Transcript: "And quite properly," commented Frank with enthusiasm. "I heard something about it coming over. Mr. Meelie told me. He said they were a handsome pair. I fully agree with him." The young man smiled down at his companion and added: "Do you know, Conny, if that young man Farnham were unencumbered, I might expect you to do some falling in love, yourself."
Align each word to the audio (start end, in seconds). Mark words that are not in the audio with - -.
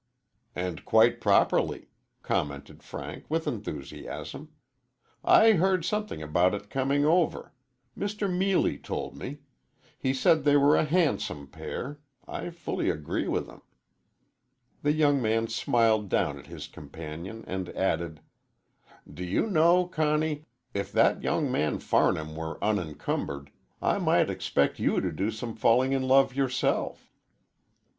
"And 0.55 0.83
quite 0.83 1.21
properly," 1.21 1.89
commented 2.23 2.81
Frank 2.81 3.25
with 3.29 3.45
enthusiasm. 3.45 4.49
"I 5.23 5.51
heard 5.51 5.85
something 5.85 6.23
about 6.23 6.55
it 6.55 6.71
coming 6.71 7.05
over. 7.05 7.53
Mr. 7.95 8.27
Meelie 8.27 8.79
told 8.79 9.15
me. 9.15 9.41
He 9.99 10.11
said 10.11 10.43
they 10.43 10.57
were 10.57 10.75
a 10.75 10.85
handsome 10.85 11.45
pair. 11.45 11.99
I 12.27 12.49
fully 12.49 12.89
agree 12.89 13.27
with 13.27 13.47
him." 13.47 13.61
The 14.81 14.93
young 14.93 15.21
man 15.21 15.47
smiled 15.49 16.09
down 16.09 16.39
at 16.39 16.47
his 16.47 16.67
companion 16.67 17.43
and 17.45 17.69
added: 17.77 18.21
"Do 19.07 19.23
you 19.23 19.45
know, 19.45 19.85
Conny, 19.85 20.47
if 20.73 20.91
that 20.93 21.21
young 21.21 21.51
man 21.51 21.77
Farnham 21.77 22.35
were 22.35 22.57
unencumbered, 22.63 23.51
I 23.83 23.99
might 23.99 24.31
expect 24.31 24.79
you 24.79 24.99
to 24.99 25.11
do 25.11 25.29
some 25.29 25.53
falling 25.55 25.91
in 25.91 26.07
love, 26.07 26.33
yourself." 26.33 27.11